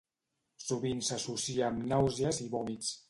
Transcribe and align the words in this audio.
Sovint 0.67 1.03
s'associa 1.09 1.67
amb 1.67 1.85
nàusees 1.93 2.41
i 2.47 2.49
vòmits. 2.57 2.91